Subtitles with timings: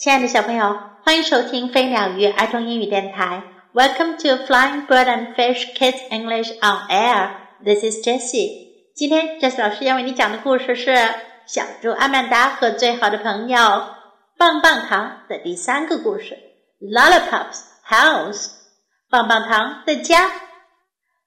[0.00, 3.42] 亲爱的小朋友，欢迎收听飞鸟鱼儿童英语电台。
[3.74, 7.32] Welcome to Flying Bird and Fish Kids English on Air.
[7.62, 8.94] This is Jessie.
[8.96, 10.90] 今天 Jessie 老师要为你讲的故事是
[11.44, 13.58] 《小猪阿曼达和最好的朋友
[14.38, 16.38] 棒棒糖》的第三个故事。
[16.80, 18.52] Lollipop's house，
[19.10, 20.30] 棒棒糖的家。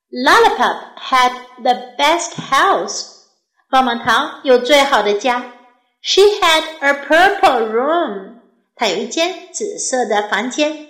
[0.09, 1.31] Lollipop had
[1.61, 3.05] the best house，
[3.69, 5.43] 棒棒糖有最好的家。
[6.01, 8.32] She had a purple room。
[8.82, 10.88] 她有一间紫色的房间。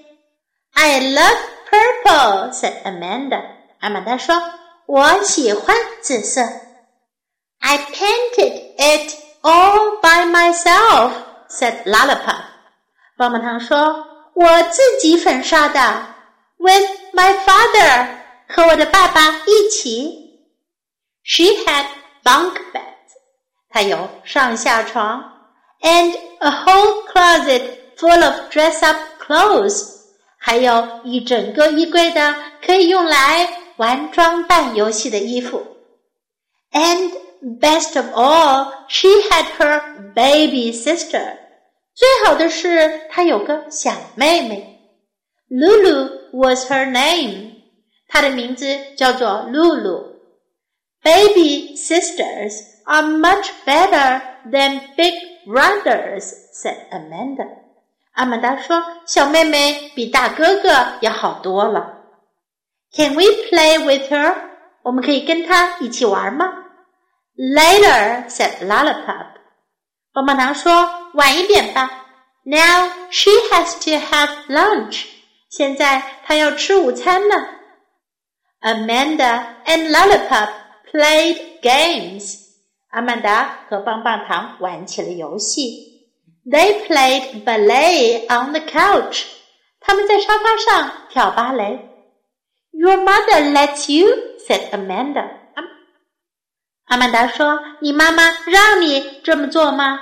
[0.74, 1.38] I love
[1.70, 3.42] purple," said Amanda.
[3.80, 4.42] 阿曼达说：“
[4.86, 6.42] 我喜欢紫色。”
[7.60, 11.12] I painted it all by myself,"
[11.48, 12.44] said Lollipop.
[13.16, 16.14] 棒棒糖说：“我自己粉刷的。”
[16.58, 18.08] With my father，
[18.48, 20.40] 和我的爸爸一起。
[21.22, 21.86] She had
[22.24, 23.14] bunk beds，
[23.68, 25.34] 她有上下床。
[25.80, 29.96] and a whole closet full of dress-up clothes，
[30.38, 35.66] 还有一整个衣柜的可以用来玩装扮游戏的衣服。
[36.72, 37.12] And
[37.60, 41.36] best of all, she had her baby sister。
[41.94, 44.80] 最好的是，她有个小妹妹。
[45.50, 47.52] Lulu was her name。
[48.06, 48.66] 她的名字
[48.96, 50.16] 叫做露露。
[51.02, 55.14] Baby sisters are much better than big
[55.46, 57.46] brothers," said Amanda.
[58.13, 60.69] 阿曼达说：“小妹妹比大哥哥
[61.01, 61.99] 要好多了。”
[62.95, 64.35] Can we play with her?
[64.83, 66.45] 我们可以跟她一起玩吗
[67.35, 69.27] ？Later, said Lollipop.
[70.13, 71.89] 棒棒糖说：“晚一点吧。”
[72.45, 75.05] Now she has to have lunch.
[75.49, 77.35] 现在她要吃午餐呢。
[78.61, 80.49] Amanda and Lollipop
[80.91, 82.41] played games.
[82.89, 85.92] 阿曼达和棒棒糖玩起了游戏。
[86.45, 89.25] They played ballet on the couch.
[89.79, 91.89] 他们在沙发上跳芭蕾。
[92.71, 94.07] Your mother lets you,"
[94.47, 95.43] said Amanda.
[96.85, 99.99] 阿曼达说：“你妈妈让你这么做吗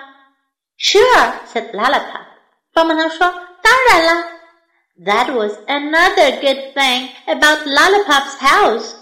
[0.79, 2.25] ？”Sure, said Lollipop.
[2.73, 4.27] 棒棒糖说：“当然啦。”
[5.05, 8.95] That was another good thing about Lollipop's house.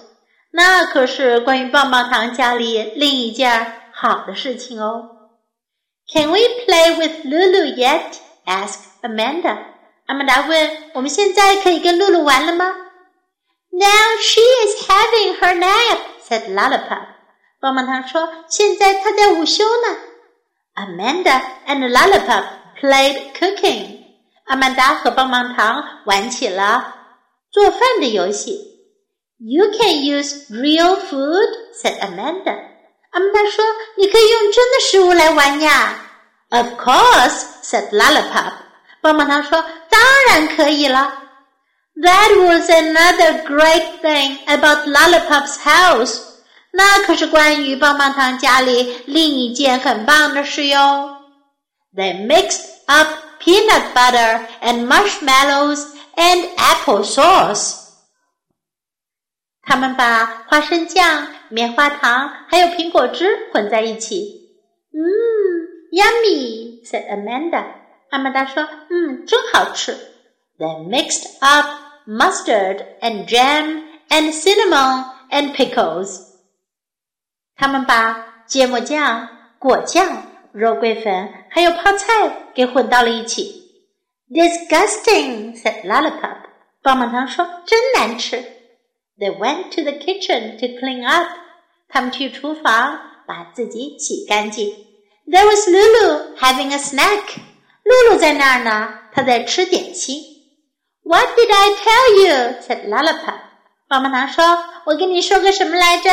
[0.52, 5.19] 那可是关于棒棒糖家里另一件好的事情哦。
[6.13, 8.21] Can we play with Lulu yet?
[8.47, 9.75] asked Amanda.
[10.07, 12.65] 阿曼达问：“我们现在可以跟露露玩了吗？”
[13.73, 15.99] Now she is having her nap,"
[16.29, 17.07] said Lollipop.
[17.61, 19.97] 棒棒糖说：“现在她在午休呢。”
[20.77, 22.45] Amanda and Lollipop
[22.81, 24.05] played cooking.
[24.45, 26.95] 阿曼达和棒棒糖玩起了
[27.51, 28.75] 做饭的游戏。
[29.39, 32.57] You can use real food," said Amanda.
[33.11, 36.01] 阿曼达说：“你可以用真的食物来玩呀。”
[36.51, 38.53] Of course, said Lollipop.
[39.01, 41.23] 棒棒糖说：“当然可以了。”
[41.97, 46.21] That was another great thing about Lollipop's house.
[46.73, 51.19] 那可是关于棒棒糖家里另一件很棒的事哟。
[51.95, 53.07] They mixed up
[53.41, 55.87] peanut butter and marshmallows
[56.17, 57.85] and apple sauce.
[59.63, 64.50] 他们把花生酱、 棉花糖还有苹果汁混在一起。
[64.94, 65.00] 嗯
[65.92, 67.64] ，yummy，said Amanda。
[68.10, 69.96] 阿曼达说：“嗯，真好吃。”
[70.58, 71.68] They mixed up
[72.08, 76.22] mustard and jam and cinnamon and pickles。
[77.56, 79.28] 他们把芥末酱、
[79.60, 83.64] 果酱、肉桂粉还有泡菜给混到了一起。
[84.30, 86.38] Disgusting，said Lollipop。
[86.82, 88.44] 棒棒糖说：“真难吃。”
[89.20, 91.28] They went to the kitchen to clean up.
[91.90, 94.74] 他们去厨房把自己洗干净。
[95.28, 97.24] There was Lulu having a snack.
[97.84, 100.22] 露露在那儿呢，她在吃点心。
[101.04, 102.62] What did I tell you?
[102.62, 103.40] said Lollipop.
[103.88, 106.10] 棒棒糖说：“我跟你说个什么来着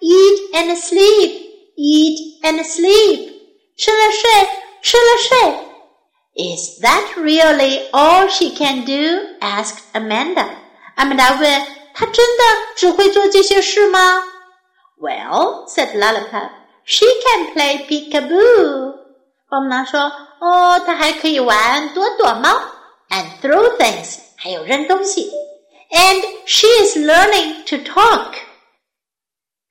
[0.00, 1.46] ？Eat and sleep,
[1.76, 3.32] eat and sleep.
[3.76, 4.48] 吃了睡，
[4.82, 5.66] 吃了睡。
[6.36, 9.38] Is that really all she can do?
[9.40, 10.46] asked Amanda.
[10.96, 11.66] Amanda 问。
[11.95, 12.43] 他真的
[12.75, 14.23] 只会做这些事吗？
[14.99, 16.49] Well, said Lollipop,
[16.85, 18.95] she can play peekaboo.
[19.49, 22.49] 棒棒糖说：“哦，她还可以玩躲躲猫，
[23.09, 25.31] and throw things，还有扔东西。
[25.89, 28.35] And she is learning to talk.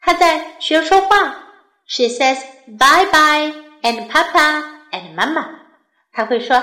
[0.00, 1.46] 她在学说话。
[1.86, 3.52] She says bye bye
[3.82, 4.62] and Papa
[4.92, 5.48] and Mama.
[6.12, 6.62] 她会说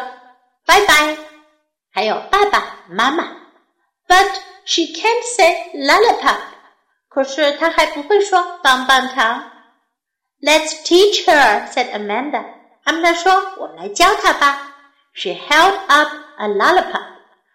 [0.66, 1.18] 拜拜，
[1.92, 3.24] 还有爸爸妈妈。
[4.08, 4.30] But
[4.66, 6.40] she can't say lollipop.
[7.10, 9.52] 可是她还不会说棒棒糖。
[10.42, 12.44] Let's teach her," said Amanda.
[12.84, 14.76] 阿曼达说：“我们来教她吧。”
[15.14, 17.04] She held up a lollipop.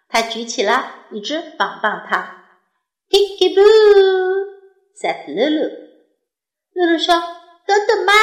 [0.09, 2.27] 她举起了一只棒棒糖。
[3.09, 4.45] Peekaboo,
[5.01, 5.69] said Lulu.
[6.73, 7.21] 露露说：“
[7.65, 8.13] 躲躲猫。”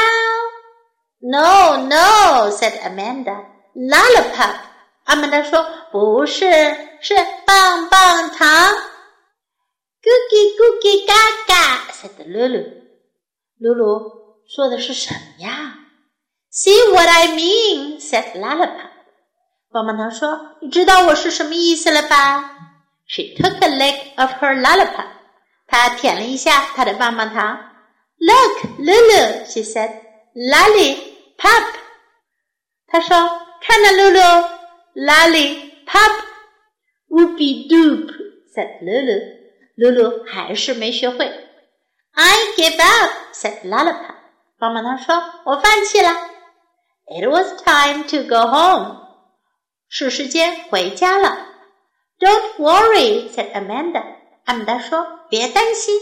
[1.23, 3.45] No, no, said Amanda.
[3.75, 4.57] Lollipop.
[5.05, 6.47] 阿曼达说：“不是，
[7.06, 7.14] 是
[7.46, 8.48] 棒棒糖。”
[10.02, 12.64] Cookie, cookie, gaga, said Lulu.
[13.62, 14.12] Lulu
[14.48, 15.76] 说的是什么呀
[16.52, 18.90] ？See what I mean, said Lollipop.
[19.72, 22.52] 棒棒糖说：“你知道我是什么意思了吧？”
[23.06, 25.08] She took a lick of her lollipop.
[25.68, 27.72] 她舔了一下她的棒棒糖。
[28.18, 29.92] Look, Lulu, she said.
[30.34, 31.66] Lollipop.
[32.88, 34.20] 她说：“看到露露
[34.96, 36.26] ，lollipop。”
[37.10, 38.12] Whoopie doop,
[38.54, 39.20] said Lulu.
[39.78, 40.26] Lulu
[42.14, 44.16] "I give up, said Lollipop.
[44.58, 45.16] 棒棒糖说
[45.46, 46.10] ：“我放弃了。”
[47.08, 49.02] It was time to go home.
[49.90, 51.38] 是时间回家了。
[52.20, 54.04] Don't worry, said Amanda.
[54.46, 56.00] 阿曼达说：“别担心。”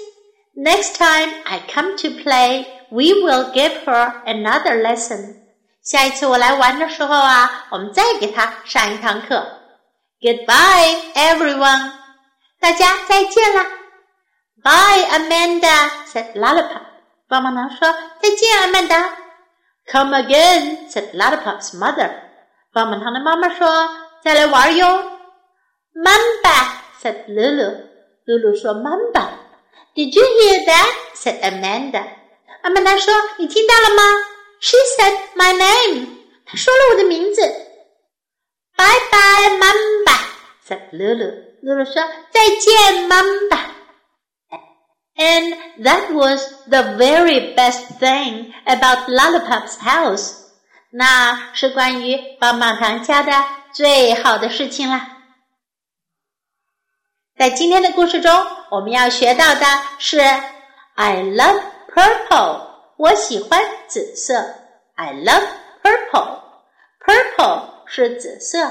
[0.56, 5.38] Next time I come to play, we will give her another lesson.
[5.82, 9.63] 下一次我来玩的时候啊，我们再给她上一堂课。
[10.23, 11.93] Goodbye, everyone.
[12.61, 13.65] 大家再见啦。
[14.63, 16.83] Bye, Amanda, said Lollipop.
[17.29, 19.17] 棒棒糖说：“再见，阿曼达。”
[19.91, 22.11] Come again, said Lollipop's mother.
[22.73, 23.89] 棒棒糖的妈妈说：“
[24.23, 25.13] 再来玩哟。”
[25.95, 27.87] Mamba said Lulu.
[28.27, 29.29] Lulu 说：“Mamba."
[29.95, 30.95] Did you hear that?
[31.15, 32.05] said Amanda.
[32.63, 34.03] 阿曼达说：“你听到了吗？”
[34.61, 36.07] She said my name.
[36.45, 37.43] 她说了我的名字。
[38.77, 40.17] Bye bye, Mamba
[40.65, 41.31] said Lulu.
[41.63, 43.59] Lulu 说：“再见，Mamba。”
[45.17, 50.47] And that was the very best thing about Lollipop's house.
[50.91, 53.33] 那是关于棒棒糖家的
[53.73, 55.17] 最好的事情了。
[57.37, 59.67] 在今天的故事中，我们要学到的
[59.99, 60.21] 是
[60.95, 61.63] "I love
[61.95, 64.55] purple"，我喜欢紫色。
[64.95, 65.47] I love
[65.83, 68.71] purple，purple 是紫色。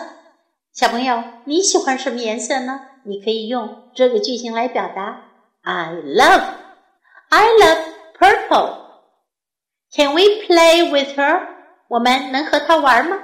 [0.73, 2.81] 小朋友，你喜欢什么颜色呢？
[3.03, 5.23] 你可以用这个句型来表达。
[5.63, 11.47] I love，I love purple。Can we play with her？
[11.87, 13.17] 我们能和她玩吗？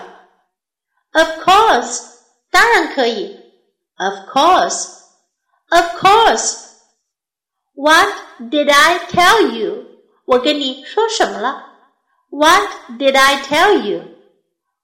[1.12, 2.02] Of course，
[2.50, 3.38] 当然可以。
[3.96, 5.02] Of course,
[5.68, 6.70] of course.
[7.74, 8.08] What
[8.38, 9.86] did I tell you？
[10.24, 11.68] 我跟你说什么了？
[12.30, 14.02] What did I tell you?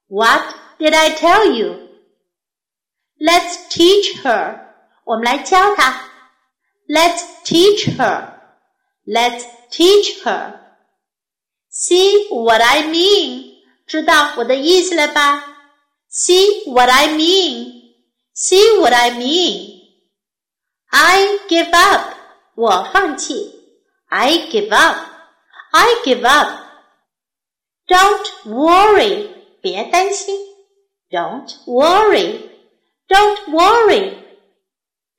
[0.09, 0.43] What
[0.79, 1.82] did I tell you?
[3.23, 4.61] Let's teach her.
[5.05, 6.11] 我们来教她。
[6.89, 8.35] Let's teach her.
[9.07, 10.61] Let's teach her.
[11.71, 13.55] See what I mean?
[13.87, 15.57] 知道我的意思了吧？
[16.11, 17.95] See what I mean?
[18.35, 19.79] See what I mean?
[20.91, 22.15] I give up.
[22.55, 23.55] 我放弃。
[24.09, 24.97] I give up.
[25.73, 26.65] I give up.
[27.87, 29.29] Don't worry.
[29.61, 30.35] 别担心。
[31.11, 32.49] Don't worry.
[33.09, 34.25] Don't worry.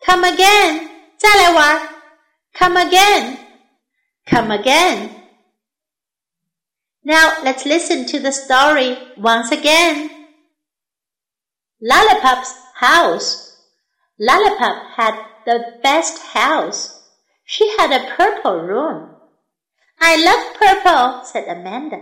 [0.06, 0.90] Come again.
[1.18, 1.90] 再来玩。
[2.54, 3.38] Come again.
[4.26, 5.10] Come again.
[7.04, 10.10] Now let's listen to the story once again.
[11.82, 13.58] Lollipop's house.
[14.20, 15.14] Lollipop had
[15.46, 17.02] the best house.
[17.46, 19.10] She had a purple room.
[20.00, 22.02] I love purple, said Amanda.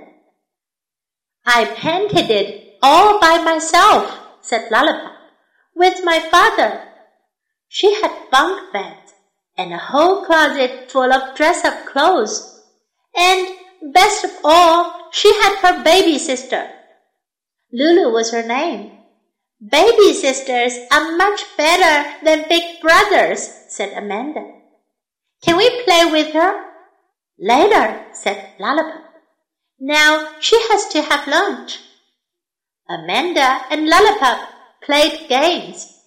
[1.45, 5.13] I painted it all by myself, said Lollipop,
[5.82, 6.70] with my father.
[7.68, 9.14] She had bunk beds
[9.58, 12.34] and a whole closet full of dress-up clothes.
[13.16, 13.48] And
[13.92, 16.62] best of all, she had her baby sister.
[17.72, 18.92] Lulu was her name.
[19.76, 24.44] Baby sisters are much better than big brothers, said Amanda.
[25.42, 26.64] Can we play with her?
[27.38, 29.02] Later, said Lollipop.
[29.80, 31.80] Now she has to have lunch.
[32.88, 34.48] Amanda and Lollipop
[34.84, 36.00] played games.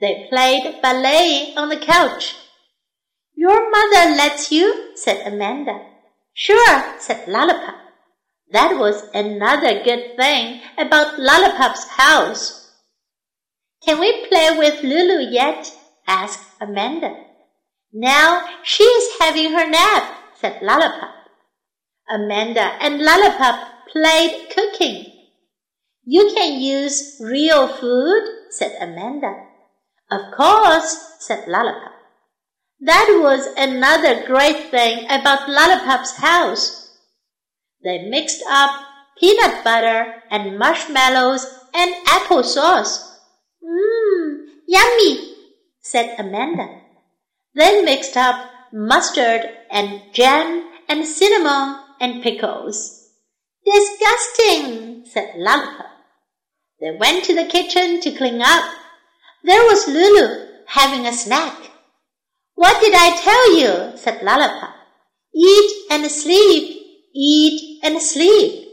[0.00, 2.36] They played ballet on the couch.
[3.34, 5.80] Your mother lets you, said Amanda.
[6.34, 7.76] Sure, said Lollipop.
[8.50, 12.70] That was another good thing about Lollipop's house.
[13.84, 15.72] Can we play with Lulu yet?
[16.06, 17.14] asked Amanda.
[17.92, 21.14] Now she is having her nap, said Lollipop.
[22.08, 25.06] Amanda and Lollipop played cooking.
[26.04, 29.46] You can use real food, said Amanda.
[30.10, 31.92] Of course, said Lollipop.
[32.80, 36.90] That was another great thing about Lollipop's house.
[37.84, 38.84] They mixed up
[39.18, 43.20] peanut butter and marshmallows and apple sauce.
[43.62, 45.34] Mmm, yummy,
[45.80, 46.80] said Amanda.
[47.54, 53.10] They mixed up mustard and jam and cinnamon and pickles.
[53.64, 55.91] Disgusting, said Lollipop.
[56.82, 58.64] They went to the kitchen to clean up.
[59.44, 61.70] There was Lulu having a snack.
[62.56, 63.96] What did I tell you?
[63.96, 64.74] said Lollipop.
[65.32, 66.82] Eat and sleep,
[67.14, 68.68] eat and sleep.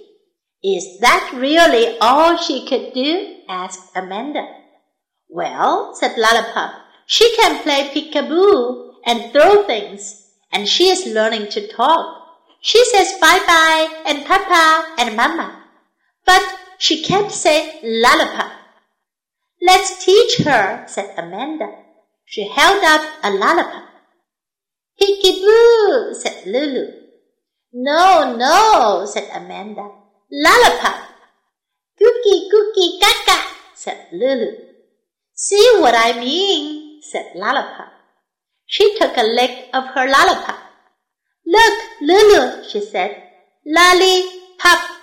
[0.63, 3.41] Is that really all she could do?
[3.47, 4.43] asked Amanda.
[5.29, 6.73] Well, said Lollipop,
[7.05, 12.25] she can play peekaboo and throw things, and she is learning to talk.
[12.61, 15.63] She says bye bye and papa and mama,
[16.25, 18.51] but she can't say lollipop.
[19.61, 21.67] Let's teach her, said Amanda.
[22.25, 23.89] She held up a lollipop.
[24.99, 26.87] Peekaboo, said Lulu.
[27.73, 29.89] No, no, said Amanda.
[30.31, 31.03] Lollipop.
[31.97, 33.43] Cookie, cookie, gaga,
[33.75, 34.55] said Lulu.
[35.33, 37.91] See what I mean, said Lollipop.
[38.65, 40.59] She took a lick of her lollipop.
[41.45, 43.23] Look, Lulu, she said.
[43.65, 44.23] Lolly
[44.59, 44.98] pop.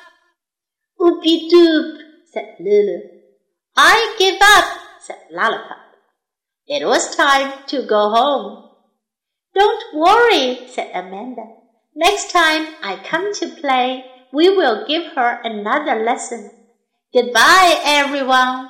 [1.06, 1.98] Oopie doop,
[2.32, 2.98] said Lulu.
[3.76, 4.64] I give up,
[5.00, 5.78] said Lollipop.
[6.66, 8.70] It was time to go home.
[9.54, 11.44] Don't worry, said Amanda.
[11.94, 16.50] Next time I come to play, we will give her another lesson.
[17.14, 18.68] Goodbye, everyone.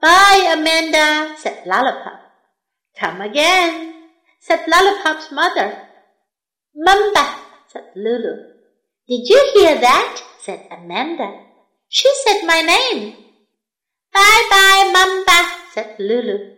[0.00, 2.20] Bye, Amanda, said Lollipop.
[2.96, 3.94] Come again,
[4.38, 5.82] said Lollipop's mother.
[6.76, 7.34] Mamba,
[7.66, 8.49] said Lulu.
[9.08, 10.22] Did you hear that?
[10.40, 11.44] said Amanda.
[11.88, 13.16] She said my name.
[14.12, 16.56] Bye bye, Mamba, said Lulu.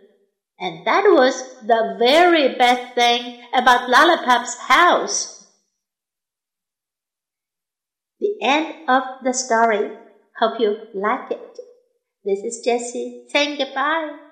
[0.59, 5.47] And that was the very best thing about Lollipop's house.
[8.19, 9.97] The end of the story.
[10.39, 11.59] Hope you like it.
[12.23, 14.22] This is Jessie saying goodbye.